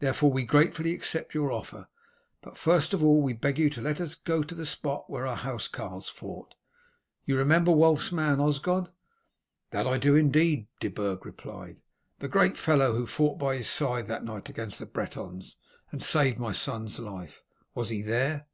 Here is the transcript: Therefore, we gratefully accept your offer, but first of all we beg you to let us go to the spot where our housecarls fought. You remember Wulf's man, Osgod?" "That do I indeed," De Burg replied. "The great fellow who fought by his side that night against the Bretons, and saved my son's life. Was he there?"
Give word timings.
Therefore, 0.00 0.32
we 0.32 0.42
gratefully 0.42 0.92
accept 0.92 1.36
your 1.36 1.52
offer, 1.52 1.86
but 2.40 2.58
first 2.58 2.92
of 2.92 3.00
all 3.04 3.22
we 3.22 3.32
beg 3.32 3.60
you 3.60 3.70
to 3.70 3.80
let 3.80 4.00
us 4.00 4.16
go 4.16 4.42
to 4.42 4.54
the 4.56 4.66
spot 4.66 5.08
where 5.08 5.24
our 5.24 5.36
housecarls 5.36 6.08
fought. 6.08 6.56
You 7.26 7.36
remember 7.36 7.70
Wulf's 7.70 8.10
man, 8.10 8.40
Osgod?" 8.40 8.90
"That 9.70 9.84
do 10.00 10.16
I 10.16 10.18
indeed," 10.18 10.66
De 10.80 10.88
Burg 10.88 11.24
replied. 11.24 11.80
"The 12.18 12.26
great 12.26 12.56
fellow 12.58 12.96
who 12.96 13.06
fought 13.06 13.38
by 13.38 13.56
his 13.56 13.68
side 13.70 14.08
that 14.08 14.24
night 14.24 14.48
against 14.48 14.80
the 14.80 14.86
Bretons, 14.86 15.54
and 15.92 16.02
saved 16.02 16.40
my 16.40 16.50
son's 16.50 16.98
life. 16.98 17.44
Was 17.72 17.90
he 17.90 18.02
there?" 18.02 18.48